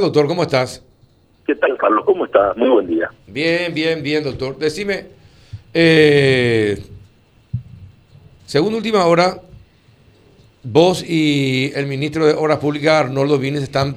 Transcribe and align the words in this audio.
Doctor, 0.00 0.26
¿cómo 0.26 0.42
estás? 0.42 0.82
¿Qué 1.46 1.54
tal, 1.54 1.76
Carlos? 1.76 2.06
¿Cómo 2.06 2.24
estás? 2.24 2.56
Muy 2.56 2.70
buen 2.70 2.86
día. 2.86 3.10
Bien, 3.26 3.74
bien, 3.74 4.02
bien, 4.02 4.24
doctor. 4.24 4.56
Decime, 4.56 5.04
eh, 5.74 6.78
según 8.46 8.72
última 8.72 9.04
hora, 9.04 9.34
vos 10.62 11.04
y 11.06 11.72
el 11.74 11.84
ministro 11.84 12.24
de 12.24 12.32
Obras 12.32 12.56
Públicas, 12.56 13.04
Arnoldo 13.04 13.38
Vines, 13.38 13.62
están, 13.62 13.94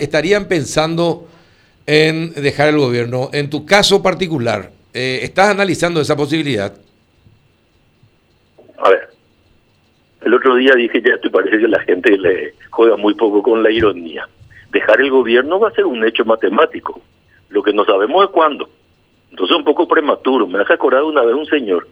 estarían 0.00 0.48
pensando 0.48 1.28
en 1.86 2.32
dejar 2.32 2.70
el 2.70 2.78
gobierno. 2.78 3.30
En 3.32 3.50
tu 3.50 3.64
caso 3.64 4.02
particular, 4.02 4.72
eh, 4.92 5.20
¿estás 5.22 5.50
analizando 5.50 6.00
esa 6.00 6.16
posibilidad? 6.16 6.74
A 8.78 8.90
ver, 8.90 9.10
el 10.22 10.34
otro 10.34 10.56
día 10.56 10.72
dije, 10.74 11.00
ya 11.00 11.20
te 11.20 11.30
parece 11.30 11.56
que 11.56 11.68
la 11.68 11.78
gente 11.82 12.18
le 12.18 12.54
juega 12.70 12.96
muy 12.96 13.14
poco 13.14 13.44
con 13.44 13.62
la 13.62 13.70
ironía 13.70 14.28
dejar 14.70 15.00
el 15.00 15.10
gobierno 15.10 15.60
va 15.60 15.68
a 15.68 15.72
ser 15.72 15.86
un 15.86 16.04
hecho 16.04 16.24
matemático. 16.24 17.00
Lo 17.48 17.62
que 17.62 17.72
no 17.72 17.84
sabemos 17.84 18.24
es 18.24 18.30
cuándo. 18.30 18.68
Entonces 19.30 19.54
es 19.54 19.58
un 19.58 19.64
poco 19.64 19.86
prematuro. 19.86 20.46
Me 20.46 20.60
hace 20.60 20.72
acordar 20.72 21.02
una 21.02 21.22
vez 21.22 21.34
un 21.34 21.46
señor 21.46 21.86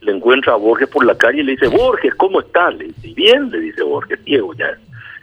le 0.00 0.12
encuentra 0.12 0.54
a 0.54 0.56
Borges 0.56 0.88
por 0.88 1.04
la 1.04 1.14
calle 1.16 1.40
y 1.40 1.44
le 1.44 1.52
dice, 1.52 1.68
Borges, 1.68 2.14
¿cómo 2.14 2.40
está? 2.40 2.70
Le 2.70 2.86
dice, 2.86 3.12
bien, 3.14 3.50
le 3.50 3.60
dice 3.60 3.82
Borges, 3.82 4.24
Diego, 4.24 4.54
ya. 4.54 4.76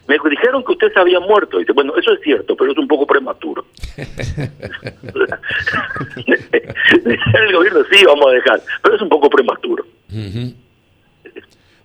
Me 0.08 0.18
dijeron 0.30 0.64
que 0.64 0.72
usted 0.72 0.94
se 0.94 1.00
había 1.00 1.20
muerto. 1.20 1.58
dice, 1.58 1.74
bueno, 1.74 1.94
eso 1.98 2.14
es 2.14 2.22
cierto, 2.22 2.56
pero 2.56 2.72
es 2.72 2.78
un 2.78 2.88
poco 2.88 3.06
prematuro. 3.06 3.66
el 3.98 4.08
gobierno 7.54 7.82
sí, 7.92 8.06
vamos 8.06 8.28
a 8.28 8.32
dejar, 8.32 8.62
pero 8.82 8.96
es 8.96 9.02
un 9.02 9.10
poco 9.10 9.30
prematuro. 9.30 9.86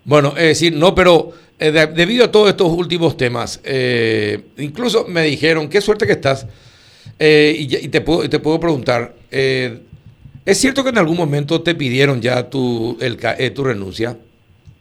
Bueno, 0.05 0.29
es 0.37 0.45
decir, 0.45 0.73
no, 0.75 0.95
pero 0.95 1.33
eh, 1.59 1.71
debido 1.71 2.25
a 2.25 2.33
todos 2.33 2.49
estos 2.49 2.69
últimos 2.69 3.17
temas, 3.17 3.61
eh, 3.65 4.41
incluso 4.59 5.07
me 5.07 5.23
dijeron, 5.23 5.69
qué 5.69 5.81
suerte 5.81 6.07
que 6.07 6.13
estás, 6.13 6.47
eh, 7.19 7.55
y, 7.59 7.89
te, 7.89 8.01
puedo, 8.01 8.29
te 8.29 8.39
puedo 8.41 8.59
preguntar, 8.59 9.15
¿es 9.31 9.79
cierto 10.59 10.83
que 10.83 10.91
en 10.91 10.99
algún 10.99 11.17
momento 11.17 11.63
te 11.63 11.75
pidieron 11.75 12.21
ya 12.21 12.51
tu, 12.51 12.97
el, 13.01 13.19
tu 13.55 13.65
renuncia? 13.65 14.17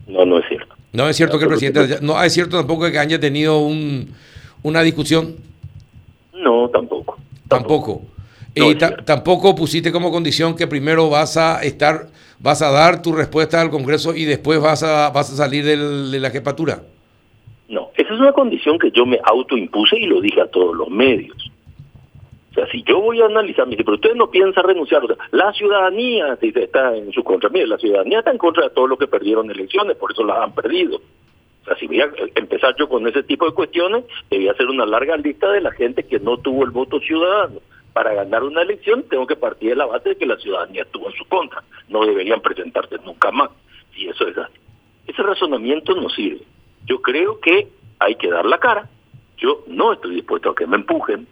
No, 0.08 0.26
no 0.26 0.40
es 0.40 0.46
cierto. 0.48 0.76
No 0.94 1.08
es 1.08 1.16
cierto 1.16 1.38
que 1.38 1.46
el 1.46 1.50
presidente, 1.50 2.00
no 2.02 2.22
es 2.22 2.34
cierto 2.34 2.58
tampoco 2.58 2.92
que 2.92 3.00
haya 3.00 3.20
tenido 3.20 3.60
un, 3.60 4.14
una 4.64 4.82
discusión. 4.82 5.36
No, 6.34 6.70
tampoco. 6.70 7.18
Tampoco. 7.48 8.02
Y 8.54 8.76
tampoco 8.76 9.56
pusiste 9.56 9.92
como 9.92 10.12
condición 10.12 10.56
que 10.56 10.68
primero 10.68 11.10
vas 11.10 11.38
a 11.38 11.64
estar 11.64 12.08
vas 12.42 12.62
a 12.62 12.72
dar 12.72 13.02
tu 13.02 13.14
respuesta 13.14 13.62
al 13.62 13.70
Congreso 13.70 14.16
y 14.16 14.26
después 14.26 14.60
vas 14.60 14.84
a, 14.84 15.10
vas 15.12 15.32
a 15.32 15.36
salir 15.36 15.64
de 15.64 16.20
la 16.20 16.30
jefatura. 16.32 16.82
No, 17.70 17.92
esa 17.96 18.14
es 18.14 18.20
una 18.20 18.34
condición 18.34 18.80
que 18.80 18.92
yo 18.92 19.06
me 19.06 19.20
autoimpuse 19.24 19.98
y 19.98 20.06
lo 20.06 20.20
dije 20.20 20.42
a 20.42 20.48
todos 20.48 20.76
los 20.76 20.90
medios. 20.90 21.52
O 22.52 22.54
sea, 22.54 22.68
si 22.68 22.84
yo 22.84 23.00
voy 23.00 23.22
a 23.22 23.28
analizar, 23.28 23.66
me 23.66 23.72
dice, 23.72 23.86
pero 23.86 23.96
usted 23.96 24.16
no 24.16 24.30
piensa 24.30 24.62
renunciar, 24.62 25.06
o 25.06 25.08
sea, 25.08 25.16
la 25.32 25.54
ciudadanía 25.54 26.38
está 26.42 26.98
en 26.98 27.14
su 27.14 27.24
contra. 27.24 27.50
Mire, 27.50 27.68
la 27.68 27.78
ciudadanía 27.78 28.20
está 28.20 28.32
en 28.32 28.38
contra 28.38 28.64
de 28.64 28.72
todos 28.72 28.90
los 28.90 29.00
que 29.00 29.08
perdieron 29.08 29.50
elecciones, 29.50 29.96
por 29.96 30.12
eso 30.12 30.26
las 30.26 30.40
han 30.40 30.54
perdido. 30.54 30.98
O 30.98 31.66
sea, 31.66 31.78
si 31.78 31.88
voy 31.88 32.02
a 32.02 32.12
empezar 32.36 32.76
yo 32.78 32.90
con 32.90 33.08
ese 33.08 33.24
tipo 33.24 33.46
de 33.46 33.54
cuestiones, 33.54 34.04
debía 34.30 34.52
hacer 34.52 34.66
una 34.66 34.86
larga 34.86 35.16
lista 35.16 35.50
de 35.50 35.62
la 35.62 35.72
gente 35.72 36.04
que 36.04 36.20
no 36.20 36.38
tuvo 36.38 36.66
el 36.66 36.72
voto 36.72 37.00
ciudadano 37.00 37.62
para 37.94 38.14
ganar 38.14 38.44
una 38.44 38.62
elección 38.62 39.04
tengo 39.04 39.28
que 39.28 39.36
partir 39.36 39.70
de 39.70 39.76
la 39.76 39.86
base 39.86 40.10
de 40.10 40.16
que 40.16 40.26
la 40.26 40.38
ciudadanía 40.38 40.84
estuvo 40.84 41.10
en 41.10 41.16
su 41.16 41.26
contra. 41.26 41.64
No 41.90 42.06
deberían 42.06 42.42
presentarse 42.42 42.98
nunca 43.04 43.32
más, 43.32 43.50
si 43.94 44.08
eso 44.08 44.28
es 44.28 44.38
así. 44.38 44.54
Ese 45.08 45.24
razonamiento 45.24 45.94
no 45.96 46.10
sirve. 46.10 46.42
Yo 46.86 47.02
creo 47.02 47.40
que 47.40 47.68
hay 48.00 48.16
que 48.16 48.30
dar 48.30 48.46
la 48.46 48.58
cara. 48.58 48.90
Yo 49.38 49.64
no 49.68 49.94
estoy 49.94 50.16
dispuesto 50.16 50.52
a 50.52 50.56
que 50.56 50.68
me 50.68 50.78
empujen. 50.78 51.28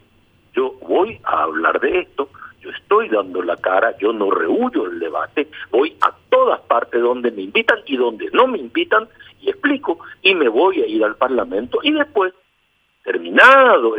Yo 0.52 0.74
voy 0.86 1.18
a 1.24 1.42
hablar 1.42 1.80
de 1.80 2.00
esto. 2.00 2.28
Yo 2.60 2.70
estoy 2.70 3.08
dando 3.08 3.42
la 3.42 3.56
cara. 3.56 3.96
Yo 3.98 4.12
no 4.12 4.30
rehuyo 4.30 4.86
el 4.86 4.98
debate. 4.98 5.48
Voy 5.70 5.96
a 6.00 6.14
todas 6.28 6.60
partes 6.62 7.00
donde 7.00 7.30
me 7.30 7.42
invitan 7.42 7.78
y 7.86 7.96
donde 7.96 8.28
no 8.32 8.46
me 8.46 8.58
invitan 8.58 9.08
y 9.40 9.48
explico. 9.48 9.98
Y 10.22 10.34
me 10.34 10.48
voy 10.48 10.82
a 10.82 10.86
ir 10.86 11.04
al 11.04 11.16
Parlamento 11.16 11.78
y 11.82 11.92
después 11.92 12.34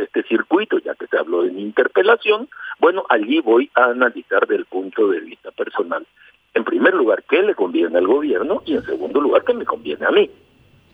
este 0.00 0.22
circuito, 0.24 0.78
ya 0.78 0.94
que 0.94 1.06
se 1.06 1.18
habló 1.18 1.42
de 1.42 1.50
mi 1.50 1.62
interpelación, 1.62 2.48
bueno, 2.78 3.04
allí 3.08 3.40
voy 3.40 3.70
a 3.74 3.84
analizar 3.84 4.46
del 4.46 4.64
punto 4.66 5.08
de 5.08 5.20
vista 5.20 5.50
personal. 5.50 6.06
En 6.54 6.64
primer 6.64 6.94
lugar, 6.94 7.24
qué 7.28 7.42
le 7.42 7.54
conviene 7.54 7.98
al 7.98 8.06
gobierno 8.06 8.62
y 8.66 8.74
en 8.74 8.84
segundo 8.84 9.20
lugar, 9.20 9.44
qué 9.44 9.54
me 9.54 9.64
conviene 9.64 10.06
a 10.06 10.10
mí. 10.10 10.30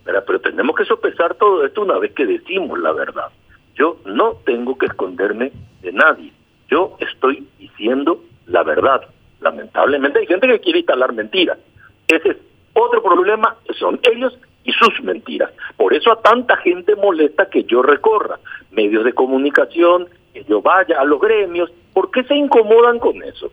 Pero 0.04 0.40
tenemos 0.40 0.76
que 0.76 0.84
sopesar 0.84 1.34
todo 1.34 1.64
esto 1.64 1.82
una 1.82 1.98
vez 1.98 2.12
que 2.12 2.26
decimos 2.26 2.78
la 2.78 2.92
verdad. 2.92 3.28
Yo 3.74 3.98
no 4.06 4.36
tengo 4.44 4.76
que 4.78 4.86
esconderme 4.86 5.52
de 5.82 5.92
nadie. 5.92 6.32
Yo 6.68 6.96
estoy 7.00 7.46
diciendo 7.58 8.22
la 8.46 8.62
verdad. 8.62 9.02
Lamentablemente 9.40 10.20
hay 10.20 10.26
gente 10.26 10.48
que 10.48 10.60
quiere 10.60 10.80
instalar 10.80 11.12
mentiras. 11.12 11.58
Ese 12.06 12.30
es 12.30 12.36
otro 12.72 13.02
problema, 13.02 13.56
son 13.78 14.00
ellos 14.02 14.38
y 14.68 14.72
sus 14.72 15.02
mentiras. 15.02 15.50
Por 15.78 15.94
eso 15.94 16.12
a 16.12 16.20
tanta 16.20 16.58
gente 16.58 16.94
molesta 16.94 17.48
que 17.48 17.64
yo 17.64 17.80
recorra 17.80 18.38
medios 18.70 19.02
de 19.02 19.14
comunicación, 19.14 20.06
que 20.34 20.44
yo 20.44 20.60
vaya 20.60 21.00
a 21.00 21.04
los 21.04 21.18
gremios. 21.18 21.72
¿Por 21.94 22.10
qué 22.10 22.22
se 22.24 22.34
incomodan 22.34 22.98
con 22.98 23.22
eso? 23.22 23.50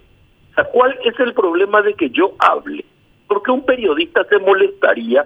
¿Cuál 0.73 0.99
es 1.05 1.17
el 1.21 1.33
problema 1.33 1.81
de 1.81 1.93
que 1.93 2.09
yo 2.09 2.33
hable? 2.39 2.83
¿Por 3.27 3.43
qué 3.43 3.51
un 3.51 3.63
periodista 3.63 4.25
se 4.25 4.39
molestaría 4.39 5.25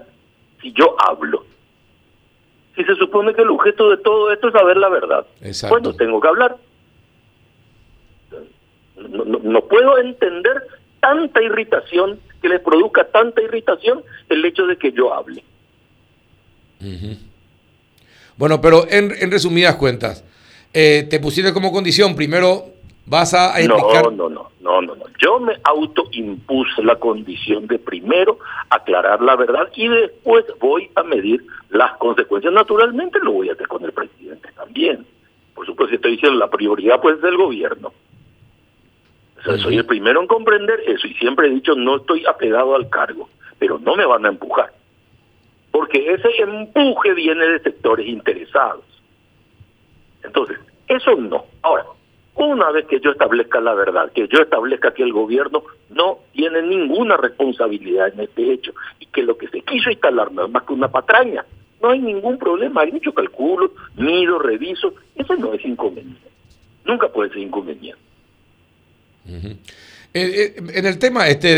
si 0.62 0.72
yo 0.74 0.96
hablo? 1.00 1.44
Si 2.76 2.84
se 2.84 2.94
supone 2.94 3.34
que 3.34 3.42
el 3.42 3.50
objeto 3.50 3.90
de 3.90 3.98
todo 3.98 4.32
esto 4.32 4.50
es 4.50 4.54
saber 4.54 4.78
la 4.78 4.90
verdad. 4.90 5.26
Bueno, 5.70 5.96
tengo 5.96 6.22
que 6.22 6.28
hablar. 6.28 6.56
No, 9.10 9.26
no 9.26 9.62
puedo 9.62 9.98
entender 9.98 10.68
tanta 11.00 11.42
irritación, 11.42 12.20
que 12.44 12.50
les 12.50 12.62
produzca 12.62 13.06
tanta 13.06 13.42
irritación 13.42 14.04
el 14.30 14.46
hecho 14.46 14.68
de 14.68 14.78
que 14.78 14.92
yo 14.92 15.12
hable. 15.12 15.44
Bueno, 18.40 18.62
pero 18.62 18.86
en, 18.90 19.32
resumidas 19.32 19.76
cuentas, 19.76 20.24
eh, 20.74 21.06
te 21.10 21.20
pusiste 21.20 21.54
como 21.54 21.74
condición, 21.74 22.16
primero 22.16 22.68
vas 23.06 23.34
a 23.34 23.60
explicar... 23.60 24.06
No, 24.06 24.12
no, 24.12 24.30
no, 24.30 24.50
no, 24.62 24.82
no, 24.82 24.96
no. 24.96 25.06
Yo 25.18 25.40
me 25.42 25.56
autoimpuse 25.64 26.82
la 26.84 26.96
condición 26.96 27.68
de 27.68 27.80
primero 27.80 28.40
aclarar 28.70 29.22
la 29.22 29.36
verdad 29.36 29.70
y 29.76 29.90
después 29.90 30.46
voy 30.62 30.90
a 30.96 31.04
medir 31.04 31.44
las 31.70 31.98
consecuencias. 31.98 32.54
Naturalmente 32.54 33.20
lo 33.22 33.34
voy 33.34 33.50
a 33.50 33.54
hacer 33.54 33.68
con 33.68 33.84
el 33.84 33.92
presidente 33.92 34.50
también. 34.56 35.06
Por 35.54 35.66
supuesto, 35.66 35.94
estoy 35.94 36.12
diciendo 36.12 36.40
la 36.40 36.50
prioridad 36.50 37.02
pues 37.02 37.20
del 37.22 37.36
gobierno. 37.36 37.92
Soy 39.44 39.78
el 39.78 39.86
primero 39.86 40.22
en 40.22 40.28
comprender 40.28 40.80
eso 40.86 41.08
y 41.08 41.14
siempre 41.16 41.48
he 41.48 41.50
dicho 41.50 41.76
no 41.76 41.98
estoy 41.98 42.26
apegado 42.26 42.76
al 42.76 42.90
cargo, 42.90 43.30
pero 43.58 43.80
no 43.80 43.98
me 43.98 44.06
van 44.06 44.26
a 44.26 44.30
empujar 44.30 44.79
porque 45.80 46.12
ese 46.12 46.28
empuje 46.40 47.14
viene 47.14 47.46
de 47.48 47.60
sectores 47.62 48.06
interesados. 48.06 48.84
Entonces, 50.22 50.60
eso 50.90 51.16
no. 51.16 51.46
Ahora, 51.62 51.86
una 52.36 52.70
vez 52.72 52.86
que 52.88 53.00
yo 53.00 53.12
establezca 53.12 53.62
la 53.62 53.74
verdad, 53.74 54.12
que 54.12 54.28
yo 54.28 54.42
establezca 54.42 54.94
que 54.94 55.04
el 55.04 55.14
gobierno 55.14 55.64
no 55.90 56.20
tiene 56.34 56.64
ninguna 56.64 57.16
responsabilidad 57.16 58.10
en 58.10 58.20
este 58.20 58.52
hecho 58.52 58.74
y 59.00 59.06
que 59.06 59.24
lo 59.24 59.38
que 59.38 59.48
se 59.48 59.62
quiso 59.62 59.90
instalar 59.90 60.34
no 60.34 60.48
es 60.48 60.52
más 60.52 60.64
que 60.64 60.74
una 60.74 60.90
patraña, 60.90 61.46
no 61.82 61.92
hay 61.92 62.00
ningún 62.00 62.38
problema, 62.38 62.82
hay 62.82 62.92
mucho 62.92 63.14
cálculo, 63.14 63.72
mido, 63.96 64.38
reviso, 64.38 64.94
eso 65.16 65.34
no 65.38 65.54
es 65.54 65.64
inconveniente. 65.64 66.30
Nunca 66.84 67.08
puede 67.08 67.30
ser 67.30 67.40
inconveniente. 67.40 68.02
Eh, 70.12 70.56
eh, 70.58 70.64
en 70.74 70.86
el 70.88 70.98
tema 70.98 71.28
este 71.28 71.54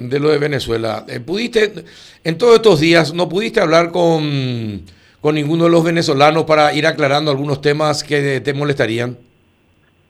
de, 0.00 0.18
lo 0.18 0.30
de 0.30 0.38
Venezuela, 0.38 1.04
eh, 1.08 1.20
¿pudiste, 1.20 1.84
en 2.24 2.36
todos 2.36 2.56
estos 2.56 2.80
días, 2.80 3.14
no 3.14 3.28
pudiste 3.28 3.60
hablar 3.60 3.92
con, 3.92 4.82
con 5.20 5.36
ninguno 5.36 5.64
de 5.64 5.70
los 5.70 5.84
venezolanos 5.84 6.44
para 6.44 6.74
ir 6.74 6.84
aclarando 6.84 7.30
algunos 7.30 7.60
temas 7.60 8.02
que 8.02 8.40
te 8.40 8.54
molestarían? 8.54 9.16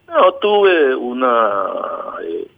No, 0.09 0.33
tuve 0.41 0.95
una 0.95 2.15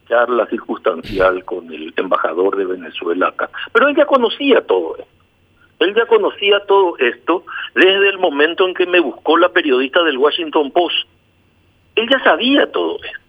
charla 0.07 0.47
circunstancial 0.47 1.43
con 1.43 1.69
el 1.73 1.93
embajador 1.97 2.55
de 2.55 2.65
Venezuela 2.65 3.27
acá, 3.27 3.49
pero 3.73 3.89
él 3.89 3.97
ya 3.97 4.05
conocía 4.05 4.61
todo 4.61 4.95
esto. 4.97 5.09
Él 5.79 5.95
ya 5.95 6.05
conocía 6.05 6.61
todo 6.65 6.97
esto 6.97 7.43
desde 7.75 8.09
el 8.09 8.19
momento 8.19 8.65
en 8.65 8.73
que 8.73 8.85
me 8.85 9.01
buscó 9.01 9.37
la 9.37 9.49
periodista 9.49 10.01
del 10.03 10.17
Washington 10.17 10.71
Post. 10.71 10.95
Él 11.95 12.07
ya 12.09 12.23
sabía 12.23 12.71
todo 12.71 12.97
esto 13.03 13.28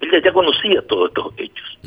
él 0.00 0.22
ya 0.22 0.32
conocía 0.32 0.82
todos 0.82 1.08
estos 1.08 1.34
hechos. 1.36 1.78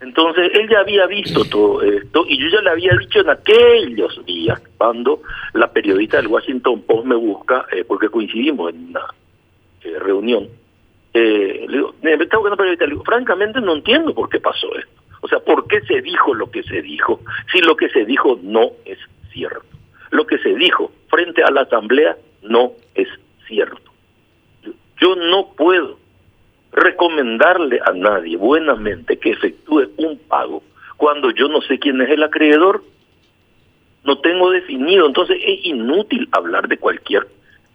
Entonces, 0.00 0.50
él 0.54 0.68
ya 0.68 0.80
había 0.80 1.06
visto 1.06 1.44
todo 1.44 1.80
esto 1.82 2.24
y 2.26 2.36
yo 2.38 2.48
ya 2.48 2.60
le 2.62 2.70
había 2.70 2.92
dicho 2.98 3.20
en 3.20 3.30
aquellos 3.30 4.24
días, 4.26 4.60
cuando 4.76 5.22
la 5.54 5.72
periodista 5.72 6.16
del 6.16 6.26
Washington 6.26 6.82
Post 6.82 7.06
me 7.06 7.14
busca, 7.14 7.66
eh, 7.70 7.84
porque 7.84 8.08
coincidimos 8.08 8.74
en 8.74 8.88
una 8.88 9.06
eh, 9.84 9.98
reunión, 10.00 10.48
eh, 11.14 11.66
le 11.68 11.76
digo, 11.76 11.94
me 12.02 12.14
está 12.14 12.36
buscando 12.38 12.56
periodista, 12.56 12.86
le 12.86 12.92
digo, 12.92 13.04
francamente 13.04 13.60
no 13.60 13.74
entiendo 13.74 14.12
por 14.12 14.28
qué 14.28 14.40
pasó 14.40 14.74
esto. 14.76 15.02
O 15.20 15.28
sea, 15.28 15.38
¿por 15.38 15.68
qué 15.68 15.80
se 15.82 16.02
dijo 16.02 16.34
lo 16.34 16.50
que 16.50 16.64
se 16.64 16.82
dijo 16.82 17.20
si 17.52 17.60
lo 17.60 17.76
que 17.76 17.88
se 17.90 18.04
dijo 18.04 18.40
no 18.42 18.72
es 18.84 18.98
cierto? 19.32 19.62
Lo 20.10 20.26
que 20.26 20.38
se 20.38 20.52
dijo 20.56 20.90
frente 21.08 21.44
a 21.44 21.50
la 21.52 21.60
asamblea 21.60 22.16
no 22.42 22.72
es 22.96 23.08
no 25.16 25.48
puedo 25.56 25.98
recomendarle 26.82 27.80
a 27.84 27.92
nadie 27.92 28.36
buenamente 28.36 29.18
que 29.18 29.30
efectúe 29.30 29.90
un 29.96 30.18
pago 30.18 30.62
cuando 30.96 31.30
yo 31.30 31.48
no 31.48 31.60
sé 31.62 31.78
quién 31.78 32.00
es 32.00 32.10
el 32.10 32.22
acreedor, 32.22 32.84
no 34.04 34.18
tengo 34.18 34.50
definido, 34.50 35.06
entonces 35.06 35.36
es 35.44 35.66
inútil 35.66 36.28
hablar 36.30 36.68
de 36.68 36.78
cualquier 36.78 37.26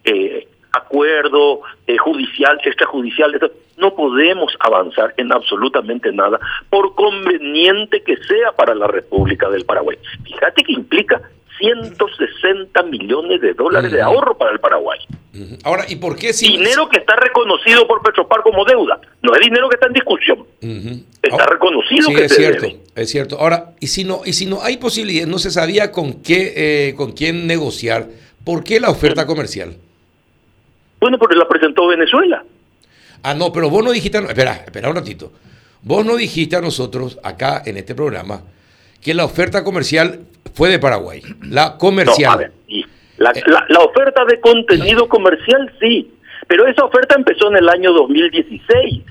eh, 0.06 0.48
acuerdo 0.71 1.62
eh, 1.88 1.98
judicial, 1.98 2.57
extrajudicial, 2.63 3.38
no 3.77 3.94
podemos 3.95 4.56
avanzar 4.59 5.13
en 5.18 5.33
absolutamente 5.33 6.12
nada, 6.13 6.39
por 6.69 6.95
conveniente 6.95 8.01
que 8.01 8.15
sea 8.15 8.54
para 8.54 8.74
la 8.75 8.88
República 8.88 9.50
del 9.50 9.65
Paraguay. 9.65 9.98
Fíjate 10.24 10.63
que 10.63 10.74
implica 10.74 11.21
160 11.59 12.81
millones 12.83 13.42
de 13.42 13.54
dólares 13.54 13.92
de 13.92 14.01
ahorro 14.01 14.38
para 14.38 14.51
el 14.51 14.59
Paraguay. 14.59 15.00
Ahora, 15.63 15.86
¿y 15.88 15.95
por 15.98 16.16
qué 16.16 16.34
si... 16.34 16.48
Dinero 16.48 16.88
que 16.89 17.00
está 17.00 17.16
reconocido 17.16 17.88
por 17.88 18.01
Petropar 18.01 18.42
como 18.42 18.66
deuda, 18.66 19.00
no 19.22 19.34
es 19.36 19.42
dinero 19.42 19.69
que 19.69 19.75
está 19.75 19.88
en 19.88 19.94
discusión. 19.94 20.45
Está 21.22 21.45
reconocido 21.45 22.10
que 22.10 22.25
es 22.25 22.36
cierto, 22.36 22.68
es 22.95 23.10
cierto. 23.10 23.39
Ahora, 23.39 23.74
y 23.80 23.88
si 23.88 24.04
no 24.04 24.22
y 24.25 24.34
si 24.34 24.45
no 24.45 24.62
hay 24.62 24.78
posibilidad, 24.78 25.28
no 25.28 25.39
se 25.39 25.51
sabía 25.51 25.92
con 25.92 26.22
qué 26.22 26.54
eh, 26.56 26.94
con 26.95 27.12
quién 27.12 27.48
negociar, 27.48 28.07
¿por 28.44 28.63
qué 28.63 28.80
la 28.80 28.89
oferta 28.89 29.25
comercial? 29.25 29.75
Bueno, 31.00 31.18
porque 31.18 31.36
la 31.36 31.48
presentó 31.48 31.88
Venezuela. 31.88 32.44
Ah, 33.24 33.33
no, 33.33 33.51
pero 33.51 33.69
vos 33.69 33.83
no 33.83 33.92
dijiste, 33.92 34.18
espera, 34.19 34.63
espera 34.66 34.90
un 34.90 34.95
ratito. 34.95 35.31
Vos 35.81 36.06
no 36.06 36.16
dijiste 36.16 36.56
a 36.56 36.62
nosotros 36.62 37.19
acá 37.24 37.62
en 37.66 37.78
este 37.78 37.94
programa 37.95 38.42
que 39.01 39.13
la 39.13 39.25
oferta 39.25 39.63
comercial 39.63 40.22
fue 40.54 40.69
de 40.69 40.80
Paraguay. 40.80 41.22
La 41.42 41.78
comercial. 41.78 42.51
La, 43.18 43.34
la, 43.68 43.80
oferta 43.80 44.25
de 44.25 44.40
contenido 44.40 45.08
comercial 45.08 45.72
sí, 45.80 46.12
pero 46.48 46.68
esa 46.68 46.86
oferta 46.86 47.16
empezó 47.16 47.50
en 47.50 47.58
el 47.58 47.69
año 47.69 47.92
2016. 47.94 49.04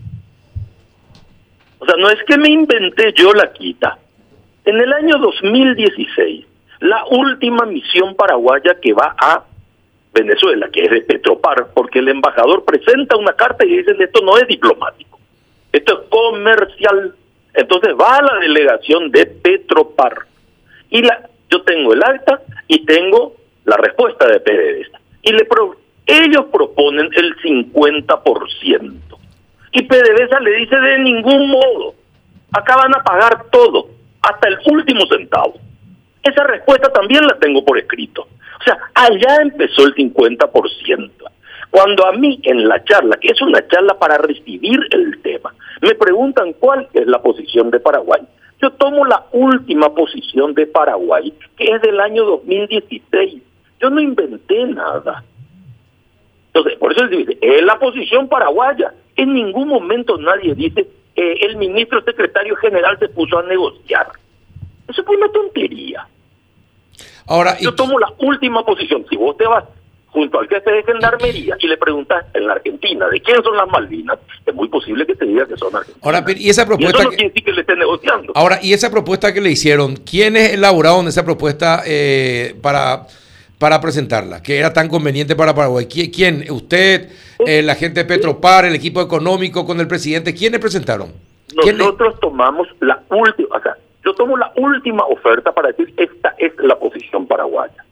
O 1.79 1.87
sea, 1.87 1.97
no 1.97 2.09
es 2.11 2.23
que 2.25 2.39
me 2.39 2.51
inventé 2.51 3.13
yo 3.15 3.33
la 3.33 3.53
quita. 3.53 3.99
En 4.65 4.81
el 4.81 4.93
año 4.93 5.19
2016, 5.19 6.47
la 6.81 7.05
última 7.07 7.67
misión 7.67 8.15
paraguaya 8.15 8.77
que 8.81 8.93
va 8.93 9.15
a 9.19 9.45
Venezuela, 10.13 10.69
que 10.73 10.85
es 10.85 10.91
de 10.91 11.03
Petropar, 11.03 11.69
porque 11.75 11.99
el 11.99 12.09
embajador 12.09 12.65
presenta 12.65 13.17
una 13.17 13.35
carta 13.35 13.65
y 13.65 13.77
dice 13.77 13.95
esto 13.99 14.23
no 14.23 14.39
es 14.39 14.49
diplomático, 14.49 15.21
esto 15.73 16.01
es 16.03 16.09
comercial. 16.09 17.15
Entonces 17.55 17.95
va 18.01 18.17
a 18.17 18.23
la 18.23 18.39
delegación 18.41 19.11
de 19.11 19.27
Petropar 19.27 20.27
y 20.91 21.03
la, 21.03 21.29
yo 21.51 21.63
tengo 21.63 21.93
el 21.93 22.03
acta 22.03 22.41
y 22.67 22.85
tengo 22.85 23.36
la 23.67 23.77
respuesta 23.77 24.27
de 24.27 24.41
PDVSA. 24.41 25.01
Y 25.23 25.33
le 25.33 25.47
ellos 26.07 26.47
proponen 26.53 27.11
el 27.15 27.37
50%. 27.37 28.93
Y 29.73 29.83
PDVSA 29.83 30.41
le 30.41 30.53
dice 30.53 30.77
de 30.77 30.99
ningún 31.01 31.49
modo, 31.49 31.95
acá 32.53 32.77
van 32.77 32.95
a 32.95 33.03
pagar 33.03 33.51
todo, 33.51 33.89
hasta 34.23 34.49
el 34.49 34.59
último 34.71 35.05
centavo. 35.07 35.55
Esa 36.23 36.45
respuesta 36.45 36.93
también 36.93 37.27
la 37.27 37.39
tengo 37.39 37.65
por 37.65 37.79
escrito. 37.79 38.23
O 38.23 38.65
sea, 38.65 38.79
allá 38.95 39.43
empezó 39.43 39.85
el 39.85 39.95
50%. 39.95 41.11
Cuando 41.71 42.07
a 42.07 42.13
mí 42.13 42.41
en 42.45 42.69
la 42.69 42.83
charla, 42.85 43.17
que 43.21 43.29
es 43.29 43.43
una 43.43 43.67
charla 43.69 43.99
para 43.99 44.17
recibir 44.19 44.81
el 44.93 45.21
tema, 45.23 45.53
me 45.83 45.95
preguntan 45.95 46.53
cuál 46.55 46.89
es 46.95 47.07
la 47.07 47.21
posición 47.21 47.71
de 47.71 47.81
Paraguay, 47.81 48.23
yo 48.63 48.71
tomo 48.71 49.05
la 49.05 49.27
última 49.33 49.95
posición 49.95 50.55
de 50.55 50.67
Paraguay, 50.67 51.33
que 51.57 51.65
es 51.65 51.83
del 51.83 52.01
año 52.01 52.25
2016. 52.25 53.43
Yo 53.81 53.91
no 53.91 54.01
inventé 54.01 54.67
nada. 54.67 55.25
Entonces, 56.49 56.79
por 56.79 56.93
eso 56.93 57.07
dice, 57.09 57.37
es 57.41 57.63
la 57.63 57.79
posición 57.79 58.29
paraguaya. 58.29 58.95
En 59.17 59.35
ningún 59.35 59.69
momento 59.69 60.17
nadie 60.17 60.55
dice, 60.55 60.87
eh, 61.15 61.39
el 61.43 61.57
ministro 61.57 62.03
secretario 62.03 62.57
general 62.57 62.99
se 62.99 63.09
puso 63.09 63.39
a 63.39 63.43
negociar. 63.43 64.09
Eso 64.89 65.05
fue 65.05 65.17
una 65.17 65.31
tontería. 65.31 66.07
Ahora, 67.27 67.59
yo 67.59 67.75
tomo 67.75 67.99
la 67.99 68.13
última 68.19 68.65
posición. 68.65 69.05
Si 69.11 69.17
vos 69.17 69.37
te 69.37 69.47
vas 69.47 69.65
junto 70.09 70.39
al 70.39 70.49
jefe 70.49 70.71
de 70.71 70.83
gendarmería 70.85 71.57
y 71.61 71.67
le 71.67 71.77
preguntas 71.77 72.25
en 72.33 72.47
la 72.47 72.55
Argentina 72.55 73.07
de 73.09 73.21
quién 73.21 73.43
son 73.43 73.55
las 73.57 73.69
Malvinas, 73.69 74.19
es 74.47 74.55
muy 74.55 74.69
posible 74.69 75.05
que 75.05 75.15
te 75.15 75.27
diga 75.27 75.47
que 75.47 75.57
son 75.59 75.75
argentinas. 75.77 76.03
Ahora, 76.03 76.25
y 76.35 76.49
esa 76.49 76.65
propuesta. 76.65 77.03
no 77.03 77.09
quiere 77.11 77.29
decir 77.29 77.45
que 77.45 77.53
le 77.53 77.61
estén 77.61 77.79
negociando. 77.79 78.33
Ahora, 78.35 78.59
y 78.63 78.73
esa 78.73 78.91
propuesta 78.91 79.35
que 79.35 79.43
le 79.43 79.51
hicieron, 79.51 79.97
¿quiénes 79.97 80.55
elaboraron 80.55 81.07
esa 81.09 81.25
propuesta 81.25 81.83
eh, 81.85 82.55
para, 82.63 83.07
para 83.59 83.81
presentarla? 83.81 84.43
Que 84.43 84.59
era 84.59 84.73
tan 84.73 84.89
conveniente 84.89 85.37
para 85.37 85.55
Paraguay. 85.55 85.87
¿Quién? 85.87 86.45
¿Usted, 86.51 87.11
eh, 87.47 87.63
la 87.63 87.75
gente 87.75 88.01
de 88.01 88.07
Petropar, 88.07 88.65
el 88.65 88.75
equipo 88.75 89.01
económico 89.01 89.65
con 89.65 89.81
el 89.81 89.89
presidente? 89.89 90.35
¿Quiénes 90.35 90.61
presentaron? 90.61 91.13
Nosotros 91.55 92.19
tomamos 92.21 92.69
la 92.81 93.03
última, 93.09 93.57
o 93.57 93.63
sea, 93.63 93.77
yo 94.05 94.15
tomo 94.15 94.37
la 94.37 94.53
última 94.57 95.05
oferta 95.07 95.53
para 95.53 95.69
decir 95.69 95.93
esta 95.97 96.35
es 96.39 96.53
la 96.59 96.79
posición 96.79 97.27
paraguaya. 97.27 97.85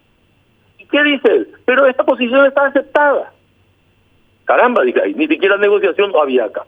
¿Qué 0.91 1.03
dice 1.03 1.29
él? 1.29 1.49
Pero 1.65 1.87
esta 1.87 2.05
posición 2.05 2.47
está 2.47 2.67
aceptada. 2.67 3.33
Caramba, 4.45 4.83
dije, 4.83 5.01
ni 5.17 5.27
siquiera 5.27 5.57
negociación 5.57 6.13
no 6.13 6.21
había 6.21 6.45
acá. 6.45 6.65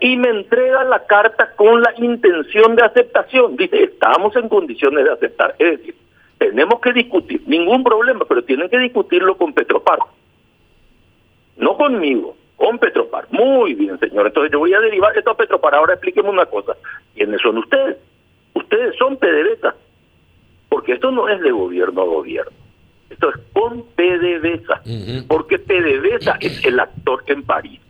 Y 0.00 0.16
me 0.16 0.28
entrega 0.28 0.84
la 0.84 1.04
carta 1.06 1.52
con 1.56 1.82
la 1.82 1.92
intención 1.98 2.76
de 2.76 2.84
aceptación. 2.84 3.56
Dice, 3.56 3.82
estamos 3.84 4.34
en 4.36 4.48
condiciones 4.48 5.04
de 5.04 5.12
aceptar. 5.12 5.54
Es 5.58 5.78
decir, 5.78 5.94
tenemos 6.38 6.80
que 6.80 6.92
discutir, 6.92 7.42
ningún 7.46 7.82
problema, 7.84 8.24
pero 8.28 8.42
tienen 8.42 8.68
que 8.68 8.78
discutirlo 8.78 9.36
con 9.36 9.52
Petropar. 9.52 9.98
No 11.56 11.76
conmigo, 11.76 12.36
con 12.56 12.78
Petropar. 12.78 13.26
Muy 13.30 13.74
bien, 13.74 13.98
señor. 13.98 14.26
Entonces 14.26 14.52
yo 14.52 14.60
voy 14.60 14.72
a 14.72 14.80
derivar 14.80 15.16
esto 15.16 15.32
a 15.32 15.36
Petropar. 15.36 15.74
Ahora 15.74 15.94
explíqueme 15.94 16.30
una 16.30 16.46
cosa. 16.46 16.76
¿Quiénes 17.14 17.40
son 17.40 17.58
ustedes? 17.58 17.96
Ustedes 18.54 18.96
son 18.96 19.16
PDVSA 19.16 19.74
porque 20.68 20.92
esto 20.92 21.10
no 21.10 21.28
es 21.28 21.40
de 21.40 21.50
gobierno 21.50 22.02
a 22.02 22.04
gobierno, 22.04 22.52
esto 23.10 23.30
es 23.30 23.36
con 23.52 23.82
PDVSA, 23.94 24.82
porque 25.26 25.58
PDVSA 25.58 26.36
es 26.40 26.64
el 26.64 26.78
actor 26.78 27.24
en 27.26 27.42
París. 27.42 27.80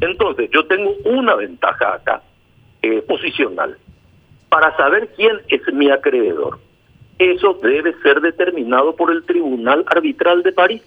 Entonces, 0.00 0.48
yo 0.52 0.64
tengo 0.66 0.94
una 1.04 1.34
ventaja 1.34 1.94
acá, 1.94 2.22
eh, 2.82 3.02
posicional, 3.02 3.76
para 4.48 4.76
saber 4.76 5.08
quién 5.16 5.40
es 5.48 5.60
mi 5.74 5.90
acreedor. 5.90 6.58
Eso 7.18 7.54
debe 7.62 7.94
ser 8.02 8.20
determinado 8.20 8.94
por 8.94 9.10
el 9.10 9.24
Tribunal 9.24 9.84
Arbitral 9.88 10.42
de 10.42 10.52
París. 10.52 10.82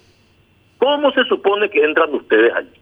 ¿Cómo 0.78 1.12
se 1.12 1.24
supone 1.24 1.68
que 1.68 1.84
entran 1.84 2.14
ustedes 2.14 2.52
allí? 2.54 2.80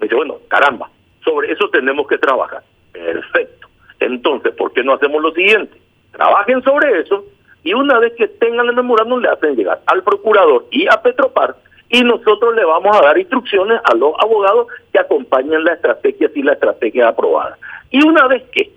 Me 0.00 0.04
dice, 0.04 0.14
bueno, 0.14 0.38
caramba, 0.48 0.90
sobre 1.24 1.52
eso 1.52 1.68
tenemos 1.70 2.06
que 2.06 2.18
trabajar. 2.18 2.62
Perfecto. 2.92 3.68
Entonces, 4.00 4.54
¿por 4.54 4.72
qué 4.72 4.82
no 4.82 4.94
hacemos 4.94 5.22
lo 5.22 5.32
siguiente? 5.32 5.78
trabajen 6.18 6.62
sobre 6.62 7.00
eso 7.00 7.24
y 7.62 7.72
una 7.74 7.98
vez 7.98 8.12
que 8.14 8.28
tengan 8.28 8.66
el 8.66 8.74
memorándum 8.74 9.20
le 9.20 9.28
hacen 9.28 9.54
llegar 9.54 9.80
al 9.86 10.02
procurador 10.02 10.66
y 10.70 10.86
a 10.88 11.00
Petropar 11.02 11.54
y 11.90 12.02
nosotros 12.02 12.54
le 12.54 12.64
vamos 12.64 12.96
a 12.96 13.02
dar 13.02 13.18
instrucciones 13.18 13.80
a 13.84 13.94
los 13.94 14.12
abogados 14.18 14.66
que 14.92 14.98
acompañen 14.98 15.64
la 15.64 15.74
estrategia 15.74 16.28
si 16.34 16.42
la 16.42 16.52
estrategia 16.52 17.04
es 17.04 17.12
aprobada. 17.12 17.56
Y 17.90 18.06
una 18.06 18.26
vez 18.26 18.42
que 18.50 18.70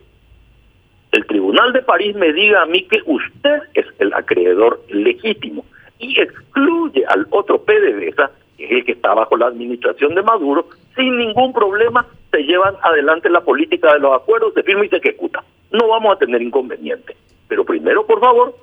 el 1.12 1.26
Tribunal 1.26 1.74
de 1.74 1.82
París 1.82 2.16
me 2.16 2.32
diga 2.32 2.62
a 2.62 2.66
mí 2.66 2.84
que 2.84 3.00
usted 3.06 3.64
es 3.74 3.86
el 4.00 4.14
acreedor 4.14 4.82
legítimo 4.90 5.66
y 6.00 6.20
excluye 6.20 7.06
al 7.06 7.28
otro 7.30 7.62
PDVSA, 7.64 8.32
que 8.58 8.66
es 8.66 8.72
el 8.72 8.86
que 8.86 8.94
está 8.94 9.14
bajo 9.14 9.36
la 9.36 9.48
administración 9.48 10.16
de 10.16 10.24
Maduro, 10.24 10.68
sin 10.96 11.18
ningún 11.18 11.54
problema 11.54 12.06
se 12.32 12.44
llevan 12.44 12.76
adelante 12.82 13.30
la 13.30 13.42
política 13.42 13.94
de 13.94 14.00
los 14.00 14.16
acuerdos, 14.16 14.54
se 14.54 14.64
firma 14.64 14.86
y 14.86 14.90
se 14.90 14.98
ejecuta. 14.98 15.44
No 15.72 15.88
vamos 15.90 16.16
a 16.16 16.20
tener 16.20 16.42
inconveniente. 16.42 17.16
Pero 17.48 17.66
primero, 17.66 18.06
por 18.06 18.22
favor, 18.22 18.56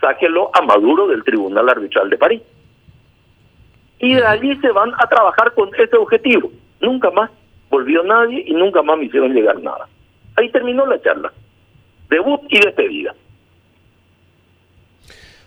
sáquelo 0.00 0.50
a 0.54 0.62
Maduro 0.62 1.08
del 1.08 1.24
Tribunal 1.24 1.68
Arbitral 1.68 2.10
de 2.10 2.18
París. 2.18 2.42
Y 3.98 4.14
de 4.14 4.24
allí 4.24 4.56
se 4.56 4.70
van 4.70 4.92
a 4.98 5.08
trabajar 5.08 5.52
con 5.54 5.70
ese 5.76 5.96
objetivo. 5.96 6.50
Nunca 6.80 7.10
más 7.10 7.30
volvió 7.70 8.02
nadie 8.04 8.44
y 8.46 8.52
nunca 8.54 8.82
más 8.82 8.98
me 8.98 9.06
hicieron 9.06 9.32
llegar 9.32 9.60
nada. 9.60 9.88
Ahí 10.36 10.48
terminó 10.50 10.86
la 10.86 11.00
charla. 11.00 11.32
Debut 12.12 12.40
y 12.50 12.60
despedida. 12.60 13.14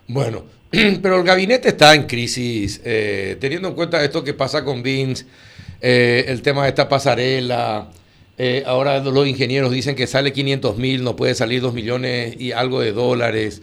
Bueno, 0.07 0.43
pero 1.01 1.17
el 1.17 1.23
gabinete 1.23 1.69
está 1.69 1.93
en 1.93 2.07
crisis, 2.07 2.81
eh, 2.83 3.37
teniendo 3.39 3.67
en 3.67 3.75
cuenta 3.75 4.03
esto 4.03 4.23
que 4.23 4.33
pasa 4.33 4.65
con 4.65 4.81
Vince 4.81 5.25
eh, 5.79 6.25
el 6.27 6.41
tema 6.41 6.63
de 6.63 6.69
esta 6.69 6.89
pasarela. 6.89 7.91
Eh, 8.37 8.63
ahora 8.65 8.99
los 8.99 9.27
ingenieros 9.27 9.71
dicen 9.71 9.95
que 9.95 10.07
sale 10.07 10.33
500 10.33 10.77
mil, 10.77 11.03
no 11.03 11.15
puede 11.15 11.35
salir 11.35 11.61
2 11.61 11.73
millones 11.73 12.35
y 12.39 12.51
algo 12.51 12.81
de 12.81 12.91
dólares. 12.91 13.61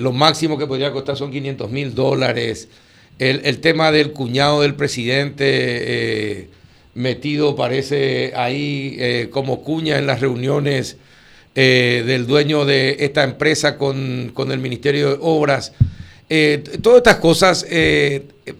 Lo 0.00 0.12
máximo 0.12 0.56
que 0.56 0.66
podría 0.66 0.92
costar 0.92 1.16
son 1.16 1.30
500 1.32 1.70
mil 1.70 1.94
dólares. 1.94 2.68
El, 3.18 3.60
tema 3.60 3.92
del 3.92 4.12
cuñado 4.12 4.62
del 4.62 4.74
presidente 4.74 6.48
metido 6.94 7.54
parece 7.56 8.32
ahí 8.34 9.28
como 9.30 9.62
cuña 9.62 9.98
en 9.98 10.06
las 10.06 10.20
reuniones 10.20 10.96
del 11.60 12.26
dueño 12.26 12.64
de 12.64 12.96
esta 13.00 13.24
empresa 13.24 13.76
con, 13.76 14.30
con 14.34 14.52
el 14.52 14.58
Ministerio 14.58 15.10
de 15.10 15.18
Obras. 15.20 15.74
todas 16.82 16.98
estas 16.98 17.16
cosas 17.16 17.66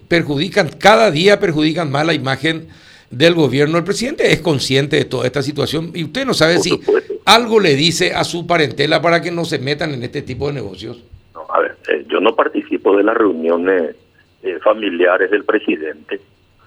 perjudican, 0.08 0.68
cada 0.78 1.10
día 1.10 1.40
perjudican 1.40 1.90
más 1.90 2.06
la 2.06 2.14
imagen 2.14 2.68
del 3.10 3.34
gobierno. 3.34 3.78
El 3.78 3.84
presidente 3.84 4.32
es 4.32 4.40
consciente 4.40 4.96
de 4.96 5.04
toda 5.04 5.26
esta 5.26 5.42
situación 5.42 5.90
y 5.94 6.04
usted 6.04 6.24
no 6.24 6.34
sabe 6.34 6.58
si 6.58 6.80
algo 7.24 7.60
le 7.60 7.74
dice 7.74 8.14
a 8.14 8.24
su 8.24 8.46
parentela 8.46 9.02
para 9.02 9.20
que 9.20 9.30
no 9.30 9.44
se 9.44 9.58
metan 9.58 9.92
en 9.92 10.02
este 10.02 10.22
tipo 10.22 10.46
de 10.46 10.54
negocios. 10.54 11.02
No, 11.34 11.46
a 11.52 11.60
ver, 11.60 11.76
eh, 11.88 12.04
yo 12.08 12.20
no 12.20 12.34
participo 12.34 12.96
de 12.96 13.02
las 13.02 13.16
reuniones 13.16 13.96
eh, 14.42 14.58
familiares 14.62 15.30
del 15.30 15.44
presidente. 15.44 16.20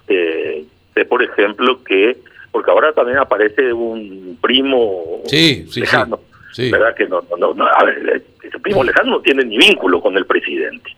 Eh, 0.08 0.64
sé, 0.94 1.04
por 1.06 1.22
ejemplo, 1.22 1.82
que, 1.82 2.18
porque 2.54 2.70
ahora 2.70 2.92
también 2.92 3.18
aparece 3.18 3.72
un 3.72 4.38
primo 4.40 5.22
sí, 5.26 5.66
sí, 5.68 5.80
lejano, 5.80 6.20
¿verdad? 6.56 6.94
Que 6.94 7.08
no, 7.08 7.20
no, 7.36 7.52
no, 7.52 7.66
a 7.66 7.82
ver, 7.82 8.22
ese 8.44 8.60
primo 8.60 8.84
lejano 8.84 9.10
no 9.10 9.20
tiene 9.20 9.44
ni 9.44 9.58
vínculo 9.58 10.00
con 10.00 10.16
el 10.16 10.24
presidente. 10.24 10.94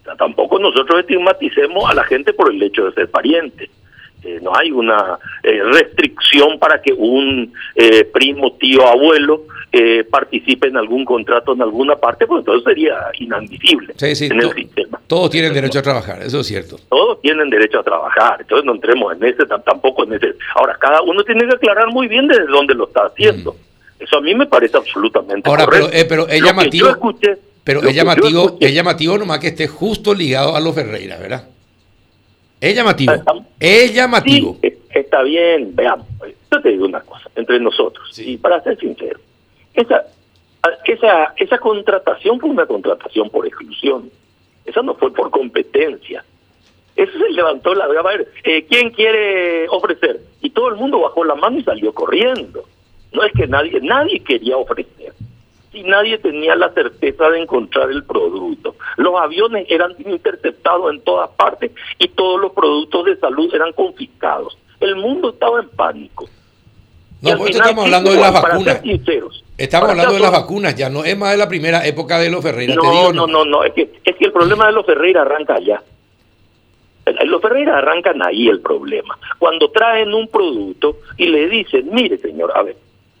O 0.00 0.04
sea, 0.04 0.14
tampoco 0.14 0.60
nosotros 0.60 1.00
estigmaticemos 1.00 1.90
a 1.90 1.94
la 1.94 2.04
gente 2.04 2.32
por 2.32 2.52
el 2.52 2.62
hecho 2.62 2.84
de 2.84 2.92
ser 2.92 3.10
pariente. 3.10 3.68
Eh, 4.22 4.38
no 4.40 4.52
hay 4.54 4.70
una 4.70 5.18
eh, 5.42 5.60
restricción 5.64 6.60
para 6.60 6.80
que 6.80 6.92
un 6.92 7.52
eh, 7.74 8.04
primo, 8.04 8.52
tío, 8.52 8.86
abuelo 8.86 9.46
participe 10.08 10.68
en 10.68 10.76
algún 10.76 11.04
contrato 11.04 11.54
en 11.54 11.62
alguna 11.62 11.96
parte, 11.96 12.26
pues 12.26 12.40
entonces 12.40 12.62
sería 12.62 13.10
inadmisible 13.18 13.94
en 14.00 14.40
el 14.40 14.52
sistema. 14.52 15.00
Todos 15.12 15.28
tienen 15.28 15.52
derecho 15.52 15.80
a 15.80 15.82
trabajar, 15.82 16.22
eso 16.22 16.40
es 16.40 16.46
cierto. 16.46 16.78
Todos 16.88 17.20
tienen 17.20 17.50
derecho 17.50 17.80
a 17.80 17.82
trabajar, 17.82 18.40
entonces 18.40 18.64
no 18.64 18.72
entremos 18.72 19.14
en 19.14 19.22
ese, 19.22 19.44
tampoco 19.62 20.04
en 20.04 20.14
ese. 20.14 20.34
Ahora, 20.54 20.74
cada 20.80 21.02
uno 21.02 21.22
tiene 21.22 21.46
que 21.46 21.54
aclarar 21.54 21.88
muy 21.88 22.08
bien 22.08 22.26
desde 22.26 22.46
dónde 22.46 22.72
lo 22.72 22.86
está 22.86 23.02
haciendo. 23.02 23.52
Mm. 23.52 24.02
Eso 24.04 24.16
a 24.16 24.20
mí 24.22 24.34
me 24.34 24.46
parece 24.46 24.78
absolutamente 24.78 25.46
Ahora, 25.50 25.66
pero, 25.66 25.90
pero 26.08 26.28
es 26.28 26.42
llamativo, 26.42 26.96
pero 27.62 27.80
es 27.82 27.94
llamativo, 27.94 28.56
es 28.58 28.72
llamativo 28.72 29.18
nomás 29.18 29.38
que 29.38 29.48
esté 29.48 29.68
justo 29.68 30.14
ligado 30.14 30.56
a 30.56 30.60
los 30.60 30.74
Ferreira, 30.74 31.18
¿verdad? 31.18 31.46
Es 32.58 32.74
llamativo. 32.74 33.12
Es 33.60 33.92
llamativo. 33.92 34.56
está 34.62 35.22
bien, 35.24 35.76
veamos. 35.76 36.06
Yo 36.50 36.62
te 36.62 36.70
digo 36.70 36.86
una 36.86 37.02
cosa, 37.02 37.28
entre 37.36 37.60
nosotros, 37.60 38.18
y 38.18 38.38
para 38.38 38.62
ser 38.62 38.78
sincero, 38.78 39.20
esa, 39.74 40.06
esa, 40.86 41.34
esa 41.36 41.58
contratación 41.58 42.40
fue 42.40 42.48
una 42.48 42.64
contratación 42.64 43.28
por 43.28 43.46
exclusión. 43.46 44.10
Esa 44.72 44.82
no 44.82 44.94
fue 44.94 45.12
por 45.12 45.30
competencia. 45.30 46.24
Eso 46.96 47.12
se 47.12 47.30
levantó 47.30 47.74
la... 47.74 47.84
A 47.84 48.02
ver, 48.02 48.28
eh, 48.42 48.64
¿quién 48.68 48.90
quiere 48.90 49.68
ofrecer? 49.68 50.20
Y 50.40 50.50
todo 50.50 50.68
el 50.68 50.76
mundo 50.76 51.00
bajó 51.00 51.24
la 51.24 51.34
mano 51.34 51.58
y 51.58 51.62
salió 51.62 51.92
corriendo. 51.92 52.64
No 53.12 53.22
es 53.22 53.32
que 53.32 53.46
nadie, 53.46 53.80
nadie 53.82 54.20
quería 54.20 54.56
ofrecer 54.56 55.12
y 55.74 55.82
nadie 55.84 56.18
tenía 56.18 56.54
la 56.54 56.72
certeza 56.72 57.28
de 57.30 57.40
encontrar 57.40 57.90
el 57.90 58.04
producto. 58.04 58.76
Los 58.96 59.14
aviones 59.20 59.66
eran 59.68 59.94
interceptados 59.98 60.92
en 60.92 61.00
todas 61.02 61.30
partes 61.30 61.72
y 61.98 62.08
todos 62.08 62.40
los 62.40 62.52
productos 62.52 63.04
de 63.06 63.16
salud 63.16 63.54
eran 63.54 63.72
confiscados. 63.72 64.56
El 64.80 64.96
mundo 64.96 65.30
estaba 65.30 65.60
en 65.60 65.68
pánico. 65.70 66.28
No, 67.20 67.46
estamos 67.46 67.84
hablando 67.84 68.10
de 68.10 68.20
las 68.20 68.32
vacunas. 68.32 68.82
Estamos 69.64 69.90
hablando 69.90 70.14
de 70.14 70.20
las 70.20 70.32
vacunas, 70.32 70.74
ya 70.74 70.88
no 70.88 71.04
es 71.04 71.16
más 71.16 71.32
de 71.32 71.36
la 71.36 71.48
primera 71.48 71.86
época 71.86 72.18
de 72.18 72.30
los 72.30 72.42
Ferreira. 72.42 72.74
No, 72.74 73.12
no, 73.12 73.26
no, 73.26 73.44
no, 73.44 73.64
es 73.64 73.72
que, 73.72 73.90
es 74.04 74.16
que 74.16 74.24
el 74.24 74.32
problema 74.32 74.66
de 74.66 74.72
los 74.72 74.84
Ferreira 74.84 75.22
arranca 75.22 75.54
allá. 75.54 75.82
Los 77.24 77.42
Ferreira 77.42 77.78
arrancan 77.78 78.24
ahí 78.24 78.48
el 78.48 78.60
problema. 78.60 79.18
Cuando 79.38 79.70
traen 79.70 80.14
un 80.14 80.28
producto 80.28 80.98
y 81.16 81.26
le 81.26 81.48
dicen, 81.48 81.88
mire 81.92 82.18
señor, 82.18 82.52
a 82.56 82.62
ver, 82.62 82.76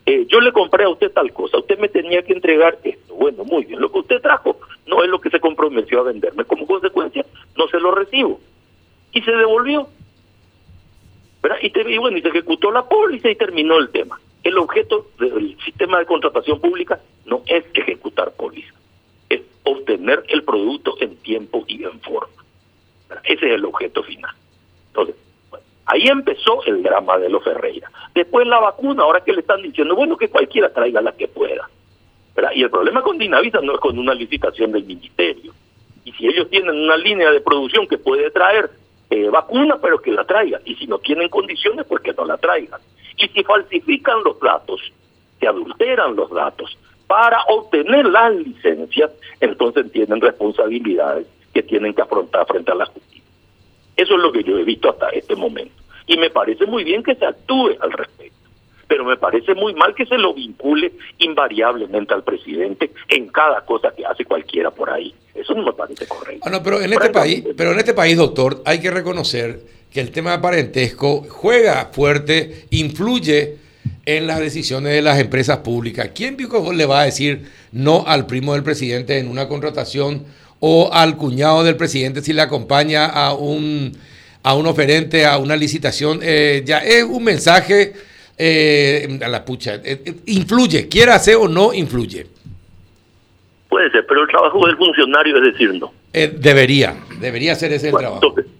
eh, 0.06 0.26
yo 0.28 0.40
le 0.40 0.52
compré 0.52 0.84
a 0.84 0.88
usted 0.88 1.12
tal 1.12 1.32
cosa, 1.32 1.58
usted 1.58 1.78
me 1.78 1.88
tenía 1.88 2.22
que 2.22 2.32
entregar 2.32 2.78
esto. 2.82 3.14
Bueno, 3.14 3.44
muy 3.44 3.64
bien, 3.64 3.80
lo 3.80 3.90
que 3.90 4.00
usted 4.00 4.20
trajo 4.20 4.56
no 4.86 5.02
es 5.02 5.08
lo 5.08 5.20
que 5.20 5.30
se 5.30 5.40
comprometió 5.40 6.00
a 6.00 6.04
venderme. 6.04 6.44
Como 6.44 6.66
consecuencia, 6.66 7.24
no 7.56 7.68
se 7.68 7.78
lo 7.78 7.92
recibo. 7.92 8.40
Y 9.12 9.22
se 9.22 9.30
devolvió. 9.30 9.88
Y, 11.60 11.70
te, 11.70 11.98
bueno, 11.98 12.16
y 12.16 12.22
se 12.22 12.28
ejecutó 12.28 12.70
la 12.70 12.88
póliza 12.88 13.30
y 13.30 13.36
terminó 13.36 13.78
el 13.78 13.90
tema. 13.90 14.20
El 14.42 14.58
objeto 14.58 15.06
del 15.18 15.56
sistema 15.64 15.98
de 15.98 16.06
contratación 16.06 16.60
pública 16.60 17.00
no 17.26 17.42
es 17.46 17.64
ejecutar 17.74 18.32
póliza, 18.32 18.74
es 19.28 19.42
obtener 19.64 20.24
el 20.28 20.42
producto 20.42 20.96
en 21.00 21.16
tiempo 21.16 21.64
y 21.66 21.84
en 21.84 22.00
forma. 22.00 22.42
Ese 23.24 23.46
es 23.46 23.54
el 23.54 23.64
objeto 23.64 24.02
final. 24.02 24.34
Entonces, 24.88 25.16
Ahí 25.86 26.06
empezó 26.06 26.64
el 26.64 26.82
drama 26.82 27.18
de 27.18 27.28
los 27.28 27.42
Ferreira. 27.42 27.90
Después 28.14 28.46
la 28.46 28.60
vacuna, 28.60 29.02
ahora 29.02 29.22
que 29.22 29.32
le 29.32 29.40
están 29.40 29.62
diciendo, 29.62 29.94
bueno, 29.94 30.16
que 30.16 30.28
cualquiera 30.28 30.72
traiga 30.72 31.02
la 31.02 31.12
que 31.12 31.28
pueda. 31.28 31.68
Y 32.54 32.62
el 32.62 32.70
problema 32.70 33.02
con 33.02 33.18
Dinavisa 33.18 33.60
no 33.60 33.74
es 33.74 33.80
con 33.80 33.98
una 33.98 34.14
licitación 34.14 34.72
del 34.72 34.84
ministerio. 34.84 35.52
Y 36.04 36.12
si 36.12 36.26
ellos 36.26 36.48
tienen 36.50 36.76
una 36.76 36.96
línea 36.96 37.30
de 37.30 37.40
producción 37.40 37.86
que 37.86 37.98
puede 37.98 38.30
traer 38.30 38.70
eh, 39.10 39.28
vacuna, 39.28 39.78
pero 39.80 40.00
que 40.00 40.12
la 40.12 40.24
traigan. 40.24 40.62
Y 40.64 40.74
si 40.76 40.86
no 40.86 40.98
tienen 40.98 41.28
condiciones, 41.28 41.84
pues 41.86 42.02
que 42.02 42.12
no 42.12 42.24
la 42.24 42.38
traigan. 42.38 42.80
Y 43.22 43.28
si 43.28 43.44
falsifican 43.44 44.22
los 44.24 44.38
datos, 44.40 44.80
se 45.38 45.46
adulteran 45.46 46.16
los 46.16 46.30
datos 46.30 46.76
para 47.06 47.42
obtener 47.44 48.06
las 48.06 48.34
licencias, 48.34 49.10
entonces 49.40 49.92
tienen 49.92 50.20
responsabilidades 50.20 51.26
que 51.54 51.62
tienen 51.62 51.94
que 51.94 52.02
afrontar 52.02 52.46
frente 52.46 52.72
a 52.72 52.74
la 52.74 52.86
justicia. 52.86 53.22
Eso 53.96 54.14
es 54.14 54.20
lo 54.20 54.32
que 54.32 54.42
yo 54.42 54.58
he 54.58 54.64
visto 54.64 54.90
hasta 54.90 55.10
este 55.10 55.36
momento. 55.36 55.74
Y 56.06 56.16
me 56.16 56.30
parece 56.30 56.66
muy 56.66 56.82
bien 56.82 57.02
que 57.02 57.14
se 57.14 57.24
actúe 57.24 57.76
al 57.80 57.92
respecto. 57.92 58.38
Pero 58.88 59.04
me 59.04 59.16
parece 59.16 59.54
muy 59.54 59.74
mal 59.74 59.94
que 59.94 60.04
se 60.04 60.18
lo 60.18 60.34
vincule 60.34 60.92
invariablemente 61.18 62.12
al 62.12 62.24
presidente 62.24 62.90
en 63.08 63.28
cada 63.28 63.64
cosa 63.64 63.94
que 63.94 64.04
hace 64.04 64.24
cualquiera 64.24 64.70
por 64.70 64.90
ahí. 64.90 65.14
Eso 65.34 65.54
no 65.54 65.62
me 65.62 65.72
parece 65.72 66.06
correcto. 66.08 66.48
Ah, 66.50 66.60
pero 66.62 66.80
en 66.80 66.92
este 66.92 67.10
país, 67.10 67.44
pero 67.56 67.72
en 67.72 67.78
este 67.78 67.94
país, 67.94 68.16
doctor, 68.16 68.62
hay 68.64 68.80
que 68.80 68.90
reconocer 68.90 69.60
que 69.92 70.00
el 70.00 70.10
tema 70.10 70.32
de 70.32 70.38
parentesco 70.38 71.26
juega 71.28 71.90
fuerte, 71.92 72.66
influye 72.70 73.56
en 74.06 74.26
las 74.26 74.40
decisiones 74.40 74.92
de 74.92 75.02
las 75.02 75.18
empresas 75.18 75.58
públicas. 75.58 76.10
¿Quién 76.14 76.36
le 76.74 76.86
va 76.86 77.02
a 77.02 77.04
decir 77.04 77.46
no 77.72 78.04
al 78.06 78.26
primo 78.26 78.54
del 78.54 78.62
presidente 78.62 79.18
en 79.18 79.28
una 79.28 79.48
contratación 79.48 80.24
o 80.60 80.90
al 80.92 81.16
cuñado 81.16 81.64
del 81.64 81.76
presidente 81.76 82.22
si 82.22 82.32
le 82.32 82.40
acompaña 82.40 83.06
a 83.06 83.34
un, 83.34 83.92
a 84.42 84.54
un 84.54 84.66
oferente, 84.66 85.26
a 85.26 85.38
una 85.38 85.56
licitación, 85.56 86.20
eh, 86.22 86.62
ya 86.64 86.78
es 86.78 87.02
un 87.04 87.24
mensaje 87.24 87.92
eh, 88.38 89.18
a 89.22 89.28
la 89.28 89.44
pucha. 89.44 89.80
Eh, 89.84 90.14
influye, 90.26 90.88
quiera 90.88 91.16
hacer 91.16 91.36
o 91.36 91.48
no, 91.48 91.74
influye. 91.74 92.26
Puede 93.68 93.90
ser, 93.90 94.06
pero 94.06 94.22
el 94.22 94.28
trabajo 94.28 94.66
del 94.66 94.76
funcionario 94.76 95.36
es 95.38 95.52
decir 95.52 95.74
no. 95.74 95.92
debería, 96.12 96.94
debería 97.20 97.54
ser 97.54 97.72
ese 97.72 97.88
el 97.88 97.96
trabajo. 97.96 98.20
Entonces, 98.22 98.51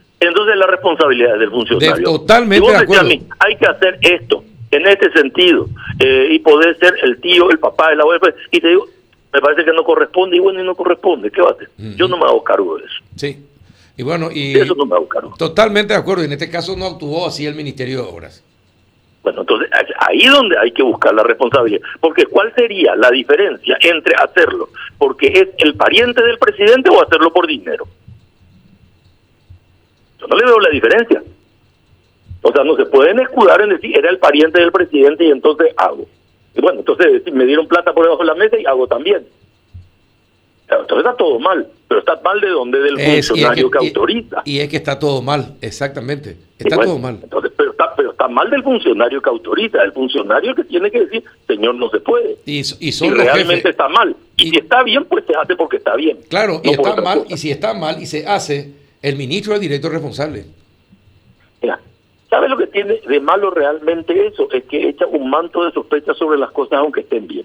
la 0.57 0.67
responsabilidad 0.67 1.39
del 1.39 1.51
funcionario. 1.51 2.05
totalmente 2.05 2.71
de 2.71 2.77
acuerdo. 2.77 3.11
hay 3.39 3.57
que 3.57 3.67
hacer 3.67 3.99
esto, 4.01 4.45
en 4.71 4.87
este 4.87 5.11
sentido, 5.13 5.69
y 6.01 6.39
poder 6.41 6.79
ser 6.79 6.95
el 7.03 7.21
tío, 7.21 7.51
el 7.51 7.59
papá, 7.59 7.93
el 7.93 8.01
abuelo, 8.01 8.21
y 8.51 8.61
te 8.61 8.69
digo, 8.69 8.87
me 9.33 9.41
parece 9.41 9.65
que 9.65 9.73
no 9.73 9.83
corresponde 9.83 10.37
y 10.37 10.41
bueno, 10.41 10.61
y 10.61 10.65
no 10.65 10.75
corresponde. 10.75 11.31
¿Qué 11.31 11.41
va 11.41 11.51
a 11.51 11.53
hacer? 11.53 11.69
Yo 11.97 12.07
no 12.07 12.19
me 12.19 12.25
hago 12.25 12.45
cargo 12.45 12.77
de 12.77 12.85
eso. 12.85 12.95
Sí. 13.17 13.47
Y 13.97 14.03
bueno, 14.03 14.31
y 14.33 14.59
eso 14.59 14.75
no 14.75 14.85
me 14.85 14.95
hago 14.95 15.09
cargo. 15.09 15.35
Totalmente 15.39 15.95
de 15.95 16.01
acuerdo. 16.01 16.23
Y 16.23 16.27
en 16.27 16.33
este 16.33 16.51
caso 16.51 16.77
no 16.77 16.87
actuó 16.87 17.27
así 17.27 17.47
el 17.47 17.55
Ministerio 17.55 18.03
de 18.03 18.11
Obras. 18.11 18.45
Bueno, 19.23 19.43
entonces 19.43 19.71
ahí 20.01 20.27
donde 20.27 20.59
hay 20.59 20.73
que 20.73 20.83
buscar 20.83 21.15
la 21.15 21.23
responsabilidad. 21.23 21.81
Porque 22.01 22.27
¿cuál 22.27 22.53
sería 22.55 22.95
la 22.97 23.11
diferencia 23.11 23.79
entre 23.81 24.15
hacerlo 24.17 24.69
porque 24.99 25.29
es 25.29 25.49
el 25.59 25.77
pariente 25.77 26.23
del 26.23 26.39
presidente 26.39 26.91
o 26.91 27.03
hacerlo 27.03 27.33
por 27.33 27.47
dinero? 27.47 27.87
Yo 30.23 30.29
no 30.29 30.37
le 30.37 30.45
veo 30.45 30.61
la 30.61 30.71
diferencia. 30.71 31.23
O 32.43 32.53
sea, 32.53 32.65
no 32.65 32.77
se 32.77 32.87
pueden 32.87 33.19
escudar 33.21 33.61
en 33.61 33.71
decir, 33.71 33.97
era 33.97 34.09
el 34.09 34.19
pariente 34.19 34.61
del 34.61 34.73
presidente 34.73 35.25
y 35.25 35.31
entonces 35.31 35.75
hago. 35.77 36.07
Y 36.55 36.61
bueno, 36.61 36.81
entonces 36.81 37.23
me 37.33 37.45
dieron 37.45 37.67
plata 37.67 37.93
por 37.93 38.05
debajo 38.05 38.23
de 38.23 38.29
la 38.29 38.35
mesa 38.35 38.59
y 38.59 38.67
hago 38.67 38.87
también. 38.87 39.27
Entonces 40.69 40.99
está 40.99 41.17
todo 41.17 41.39
mal, 41.39 41.67
pero 41.87 42.01
está 42.01 42.19
mal 42.23 42.41
de 42.41 42.49
donde 42.49 42.79
del 42.79 42.99
funcionario 42.99 43.71
que, 43.71 43.79
autoriza. 43.79 44.43
Y, 44.45 44.61
es 44.61 44.69
que 44.69 44.77
está 44.77 44.99
todo 44.99 45.21
mal, 45.21 45.57
exactamente. 45.61 46.37
Está 46.59 46.77
todo 46.77 46.99
mal. 46.99 47.19
Entonces, 47.23 47.53
pero 47.57 47.73
está, 47.73 47.95
pero 47.95 48.13
está 48.13 48.29
mal 48.29 48.49
del 48.49 48.63
funcionario 48.63 49.21
que 49.21 49.29
autoriza, 49.29 49.83
el 49.83 49.93
funcionario 49.93 50.55
que 50.55 50.65
tiene 50.65 50.91
que 50.91 51.01
decir, 51.01 51.25
señor, 51.47 51.75
no 51.75 51.91
se 51.91 52.01
puede. 52.01 52.39
Y, 52.47 52.63
y, 52.81 53.11
realmente 53.11 53.69
está 53.69 53.89
mal. 53.89 54.17
Y, 54.39 54.51
si 54.51 54.57
está 54.57 54.83
bien, 54.83 55.05
pues 55.05 55.25
se 55.27 55.35
hace 55.35 55.57
porque 55.57 55.77
está 55.77 55.95
bien. 55.95 56.19
Claro, 56.29 56.63
y 56.65 56.71
está 56.71 56.97
mal, 57.03 57.25
y 57.29 57.37
si 57.37 57.51
está 57.51 57.75
mal 57.75 58.01
y 58.01 58.07
se 58.07 58.27
hace, 58.27 58.73
el 59.03 59.17
ministro 59.17 59.53
es 59.53 59.57
el 59.59 59.63
director 59.63 59.93
responsable. 59.93 60.45
Mira, 61.61 61.81
¿Sabe 62.33 62.49
lo 62.49 62.57
que 62.57 62.67
tiene 62.67 62.99
de 63.07 63.21
malo 63.21 63.51
realmente 63.51 64.27
eso? 64.27 64.51
Es 64.51 64.65
que 64.65 64.89
echa 64.89 65.05
un 65.05 65.29
manto 65.29 65.67
de 65.67 65.73
sospecha 65.73 66.15
sobre 66.15 66.39
las 66.39 66.51
cosas 66.51 66.79
aunque 66.79 67.01
estén 67.01 67.27
bien. 67.27 67.45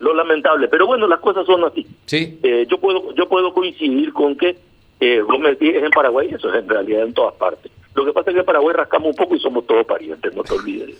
Lo 0.00 0.12
lamentable, 0.12 0.66
pero 0.66 0.88
bueno, 0.88 1.06
las 1.06 1.20
cosas 1.20 1.46
son 1.46 1.62
así. 1.62 1.86
Sí. 2.06 2.40
Eh, 2.42 2.66
yo 2.68 2.78
puedo 2.78 3.14
yo 3.14 3.28
puedo 3.28 3.54
coincidir 3.54 4.12
con 4.12 4.36
que 4.36 4.56
eh, 4.98 5.20
vos 5.20 5.38
me 5.38 5.52
es 5.52 5.60
en 5.60 5.90
Paraguay, 5.92 6.30
eso 6.32 6.52
es 6.52 6.64
en 6.64 6.68
realidad 6.68 7.04
en 7.04 7.14
todas 7.14 7.34
partes. 7.34 7.70
Lo 7.94 8.04
que 8.04 8.12
pasa 8.12 8.30
es 8.30 8.34
que 8.34 8.40
en 8.40 8.46
Paraguay 8.46 8.74
rascamos 8.74 9.10
un 9.10 9.14
poco 9.14 9.36
y 9.36 9.38
somos 9.38 9.64
todos 9.68 9.86
parientes, 9.86 10.34
no 10.34 10.42
te 10.42 10.54
olvides. 10.54 10.96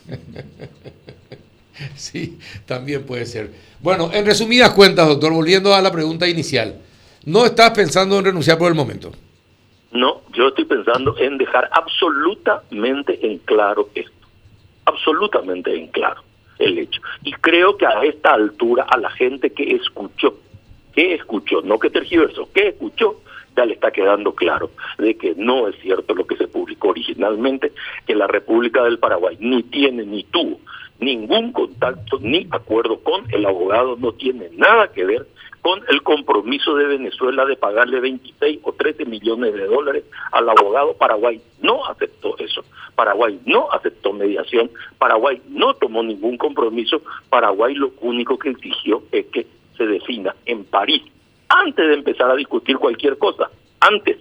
sí, 1.96 2.38
también 2.66 3.04
puede 3.04 3.26
ser. 3.26 3.50
Bueno, 3.80 4.10
en 4.12 4.24
resumidas 4.24 4.70
cuentas, 4.74 5.08
doctor, 5.08 5.32
volviendo 5.32 5.74
a 5.74 5.82
la 5.82 5.90
pregunta 5.90 6.28
inicial, 6.28 6.76
¿no 7.24 7.44
estás 7.44 7.70
pensando 7.70 8.18
en 8.18 8.24
renunciar 8.26 8.58
por 8.58 8.68
el 8.68 8.74
momento? 8.74 9.12
No, 9.92 10.22
yo 10.32 10.48
estoy 10.48 10.64
pensando 10.64 11.16
en 11.18 11.38
dejar 11.38 11.68
absolutamente 11.72 13.18
en 13.26 13.38
claro 13.38 13.88
esto. 13.94 14.12
Absolutamente 14.84 15.74
en 15.74 15.88
claro 15.88 16.22
el 16.58 16.78
hecho. 16.78 17.00
Y 17.24 17.32
creo 17.32 17.76
que 17.76 17.86
a 17.86 18.02
esta 18.02 18.34
altura, 18.34 18.86
a 18.88 18.98
la 18.98 19.10
gente 19.10 19.50
que 19.50 19.74
escuchó, 19.74 20.38
que 20.92 21.14
escuchó, 21.14 21.62
no 21.62 21.78
que 21.78 21.90
tergiversó, 21.90 22.50
que 22.52 22.68
escuchó, 22.68 23.20
ya 23.56 23.64
le 23.64 23.74
está 23.74 23.90
quedando 23.90 24.34
claro 24.34 24.70
de 24.98 25.16
que 25.16 25.34
no 25.36 25.68
es 25.68 25.76
cierto 25.80 26.14
lo 26.14 26.26
que 26.26 26.36
se 26.36 26.48
publicó 26.48 26.88
originalmente, 26.88 27.72
que 28.06 28.14
la 28.14 28.26
República 28.26 28.84
del 28.84 28.98
Paraguay 28.98 29.36
ni 29.40 29.62
tiene 29.64 30.04
ni 30.04 30.24
tuvo 30.24 30.60
ningún 31.00 31.52
contacto 31.52 32.18
ni 32.20 32.46
acuerdo 32.50 33.00
con 33.00 33.24
el 33.32 33.46
abogado, 33.46 33.96
no 33.96 34.12
tiene 34.12 34.50
nada 34.52 34.88
que 34.92 35.04
ver 35.04 35.26
con 35.62 35.80
el 35.88 36.02
compromiso 36.02 36.74
de 36.76 36.86
Venezuela 36.86 37.44
de 37.44 37.56
pagarle 37.56 38.00
26 38.00 38.60
o 38.62 38.72
13 38.72 39.04
millones 39.04 39.54
de 39.54 39.66
dólares 39.66 40.04
al 40.32 40.48
abogado. 40.48 40.94
Paraguay 40.94 41.40
no 41.60 41.84
aceptó 41.86 42.38
eso. 42.38 42.64
Paraguay 42.94 43.40
no 43.44 43.70
aceptó 43.72 44.12
mediación. 44.12 44.70
Paraguay 44.98 45.40
no 45.48 45.74
tomó 45.74 46.02
ningún 46.02 46.36
compromiso. 46.36 47.02
Paraguay 47.28 47.74
lo 47.74 47.92
único 48.00 48.38
que 48.38 48.50
exigió 48.50 49.02
es 49.12 49.26
que 49.26 49.46
se 49.76 49.86
defina 49.86 50.34
en 50.46 50.64
París, 50.64 51.02
antes 51.48 51.86
de 51.86 51.94
empezar 51.94 52.30
a 52.30 52.34
discutir 52.34 52.76
cualquier 52.78 53.16
cosa, 53.16 53.50
antes, 53.80 54.18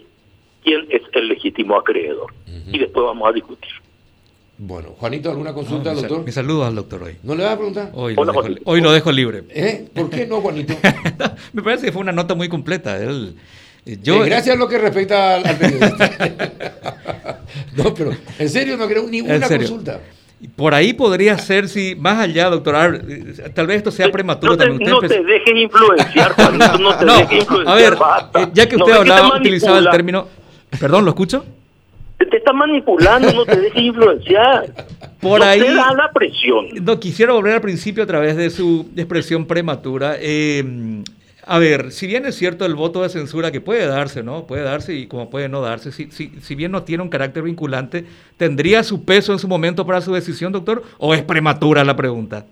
quién 0.64 0.86
es 0.90 1.02
el 1.14 1.28
legítimo 1.28 1.78
acreedor. 1.78 2.34
Y 2.72 2.78
después 2.78 3.06
vamos 3.06 3.28
a 3.28 3.32
discutir. 3.32 3.72
Bueno, 4.60 4.90
Juanito, 4.98 5.30
¿alguna 5.30 5.54
consulta, 5.54 5.90
No, 5.92 5.98
doctor? 5.98 6.18
sal- 6.18 6.26
Mi 6.26 6.32
saludo 6.32 6.66
al 6.66 6.76
doctor 6.76 7.04
hoy. 7.04 7.16
¿No 7.22 7.36
le 7.36 7.44
va 7.44 7.52
a 7.52 7.56
preguntar? 7.56 7.92
Hoy 7.94 8.16
lo, 8.16 8.22
Hola, 8.22 8.32
dejo, 8.32 8.42
Juanito. 8.42 8.62
hoy 8.66 8.82
lo 8.82 8.92
dejo 8.92 9.12
libre. 9.12 9.44
¿Eh? 9.50 9.88
¿Por 9.94 10.10
qué 10.10 10.26
no, 10.26 10.42
Juanito? 10.42 10.74
Me 11.54 11.62
parece 11.62 11.86
que 11.86 11.92
fue 11.92 12.02
una 12.02 12.12
nota 12.12 12.34
muy 12.34 12.50
completa. 12.50 12.98
Él, 12.98 13.36
eh, 13.86 13.98
yo, 14.02 14.24
Eh, 14.24 14.30
gracias 14.30 14.56
a 14.56 14.60
lo 14.60 14.68
que 14.68 14.80
respecta 14.80 15.36
al, 15.36 15.46
al 15.46 15.58
periodista. 15.58 16.12
no, 17.76 17.94
pero 17.94 18.12
en 18.40 18.50
serio 18.50 18.78
no 18.78 18.88
creo 18.88 19.08
ninguna 19.08 19.48
consulta. 19.48 20.00
Por 20.56 20.74
ahí 20.74 20.94
podría 20.94 21.38
ser, 21.38 21.68
si 21.70 21.96
más 21.96 22.18
allá, 22.20 22.50
doctor, 22.50 23.02
eh, 23.08 23.52
tal 23.54 23.68
vez 23.68 23.78
esto 23.78 23.92
sea 23.92 24.12
prematuro 24.12 24.54
no 24.54 24.58
te, 24.58 24.66
también. 24.66 24.90
no 24.90 25.00
te 25.00 25.24
dejes 25.24 25.54
influenciar, 25.56 26.32
Juanito, 26.34 26.78
no 26.80 26.98
te 26.98 27.06
No, 27.06 27.18
dejes 27.18 27.40
influenciar. 27.42 27.68
a 27.68 27.76
ver, 27.76 27.96
basta. 27.96 28.42
eh, 28.44 28.48
ya 28.54 28.68
que 28.70 28.76
No 28.78 28.86
usted 28.86 28.94
te 28.96 29.00
hablaba, 29.00 29.38
utilizaba 29.38 29.78
el 29.80 29.90
término. 29.90 30.28
Perdón, 30.80 31.06
¿lo 31.06 31.12
escucho? 31.12 31.46
Te, 32.30 32.38
está 32.38 32.54
manipulando, 32.54 33.32
no 33.34 33.46
te 33.46 33.60
dejes 33.60 33.82
influenciar. 33.84 34.66
Por 35.22 35.40
no 35.40 35.46
ahí- 35.46 35.60
te 35.62 35.74
da 35.74 35.94
la 35.94 36.12
presión. 36.14 36.68
No, 36.84 37.00
quisiera 37.00 37.34
volver 37.34 37.54
al 37.56 37.62
principio 37.62 38.04
a 38.04 38.08
través 38.08 38.36
de 38.38 38.50
su 38.50 38.90
expresión 38.96 39.46
prematura. 39.46 40.16
Eh, 40.20 40.64
a 41.46 41.60
ver, 41.60 41.92
si 41.92 42.08
bien 42.08 42.26
es 42.26 42.36
cierto 42.36 42.66
el 42.66 42.76
voto 42.76 43.02
de 43.04 43.10
censura 43.10 43.52
que 43.52 43.62
puede 43.62 43.86
darse, 43.88 44.22
¿no? 44.22 44.46
Puede 44.46 44.64
darse 44.64 44.94
y 44.94 45.08
como 45.08 45.30
puede 45.30 45.48
no 45.48 45.62
darse, 45.62 45.92
si, 45.94 46.12
si, 46.12 46.28
si 46.42 46.56
bien 46.56 46.72
no 46.74 46.84
tiene 46.84 47.04
un 47.04 47.10
carácter 47.10 47.44
vinculante, 47.44 48.04
¿tendría 48.36 48.84
su 48.84 49.06
peso 49.06 49.32
en 49.32 49.40
su 49.40 49.48
momento 49.48 49.86
para 49.86 50.02
su 50.02 50.14
decisión, 50.14 50.52
doctor? 50.52 50.84
¿O 50.98 51.14
es 51.14 51.24
prematura 51.24 51.84
la 51.86 51.96
pregunta? 51.96 52.46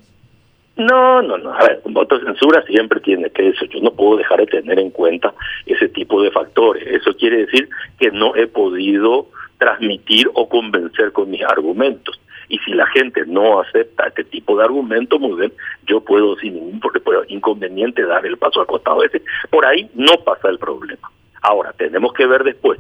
No, 0.78 1.22
no, 1.22 1.38
no. 1.38 1.54
A 1.54 1.60
ver, 1.64 1.82
un 1.86 1.94
voto 1.94 2.18
de 2.18 2.26
censura 2.26 2.62
siempre 2.68 3.00
tiene 3.00 3.30
que 3.30 3.48
eso. 3.50 3.66
Yo 3.66 3.80
no 3.82 3.92
puedo 3.92 4.18
dejar 4.18 4.40
de 4.40 4.48
tener 4.48 4.78
en 4.80 4.90
cuenta 4.90 5.34
ese 5.66 5.88
tipo 5.90 6.22
de 6.22 6.32
factores. 6.32 6.86
Eso 6.88 7.14
quiere 7.18 7.46
decir 7.46 7.70
que 7.98 8.12
no 8.12 8.36
he 8.36 8.48
podido 8.48 9.28
transmitir 9.58 10.30
o 10.34 10.48
convencer 10.50 11.12
con 11.12 11.30
mis 11.30 11.44
argumentos. 11.44 12.20
Y 12.48 12.60
si 12.60 12.72
la 12.72 12.86
gente 12.88 13.24
no 13.26 13.60
acepta 13.60 14.08
este 14.08 14.24
tipo 14.24 14.58
de 14.58 14.66
argumentos, 14.66 15.20
muy 15.20 15.40
bien, 15.40 15.54
yo 15.88 16.02
puedo 16.02 16.36
sin 16.38 16.54
ningún 16.54 16.82
inconveniente 17.28 18.06
dar 18.06 18.26
el 18.26 18.38
paso 18.38 18.62
al 18.62 18.68
costado 18.68 19.04
ese. 19.04 19.22
Por 19.50 19.66
ahí 19.66 19.90
no 19.96 20.14
pasa 20.24 20.50
el 20.50 20.60
problema. 20.60 21.10
Ahora, 21.42 21.74
tenemos 21.74 22.14
que 22.14 22.26
ver 22.26 22.44
después, 22.44 22.80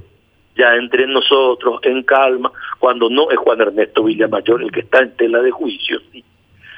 ya 0.55 0.75
entre 0.75 1.07
nosotros, 1.07 1.79
en 1.83 2.03
calma, 2.03 2.51
cuando 2.79 3.09
no 3.09 3.29
es 3.31 3.37
Juan 3.37 3.61
Ernesto 3.61 4.03
Villamayor 4.03 4.61
el 4.61 4.71
que 4.71 4.81
está 4.81 4.99
en 4.99 5.15
tela 5.15 5.41
de 5.41 5.51
juicio, 5.51 5.99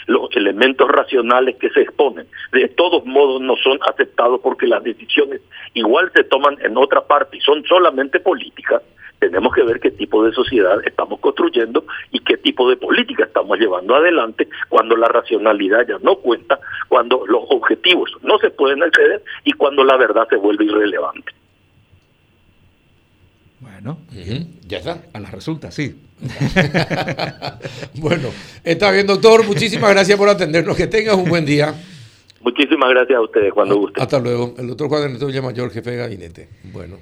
los 0.07 0.29
elementos 0.35 0.87
racionales 0.89 1.57
que 1.57 1.69
se 1.69 1.81
exponen. 1.81 2.27
De 2.51 2.69
todos 2.69 3.05
modos 3.05 3.41
no 3.41 3.55
son 3.57 3.77
aceptados 3.87 4.39
porque 4.41 4.65
las 4.65 4.83
decisiones 4.83 5.41
igual 5.73 6.11
se 6.15 6.23
toman 6.23 6.57
en 6.61 6.77
otra 6.77 7.01
parte 7.01 7.37
y 7.37 7.41
son 7.41 7.63
solamente 7.65 8.19
políticas. 8.19 8.81
Tenemos 9.19 9.53
que 9.53 9.63
ver 9.63 9.79
qué 9.79 9.91
tipo 9.91 10.23
de 10.23 10.31
sociedad 10.31 10.77
estamos 10.85 11.19
construyendo 11.19 11.83
y 12.11 12.19
qué 12.19 12.37
tipo 12.37 12.69
de 12.69 12.77
política 12.77 13.23
estamos 13.25 13.57
llevando 13.57 13.95
adelante 13.95 14.47
cuando 14.69 14.95
la 14.95 15.07
racionalidad 15.07 15.87
ya 15.87 15.97
no 16.03 16.17
cuenta, 16.17 16.59
cuando 16.87 17.25
los 17.25 17.43
objetivos 17.49 18.11
no 18.21 18.37
se 18.39 18.51
pueden 18.51 18.83
acceder 18.83 19.23
y 19.43 19.53
cuando 19.53 19.83
la 19.83 19.97
verdad 19.97 20.27
se 20.29 20.35
vuelve 20.35 20.65
irrelevante. 20.65 21.31
Bueno, 23.59 23.97
Ya 24.67 24.77
está. 24.77 25.01
a 25.13 25.19
las 25.19 25.31
resultas, 25.31 25.73
sí. 25.73 25.95
Bueno, 27.95 28.29
está 28.63 28.91
bien, 28.91 29.07
doctor. 29.07 29.45
Muchísimas 29.45 29.91
gracias 29.91 30.17
por 30.17 30.29
atendernos. 30.29 30.77
Que 30.77 30.87
tengas 30.87 31.15
un 31.15 31.29
buen 31.29 31.45
día. 31.45 31.73
Muchísimas 32.41 32.89
gracias 32.89 33.17
a 33.17 33.21
ustedes 33.21 33.51
cuando 33.51 33.77
gusten. 33.77 34.01
Hasta 34.01 34.19
luego. 34.19 34.53
El 34.57 34.67
doctor 34.67 34.89
Juan 34.89 35.03
Ernesto 35.03 35.25
Villamayor, 35.27 35.71
jefe 35.71 35.91
de 35.91 35.97
gabinete. 35.97 36.49
Bueno. 36.71 36.97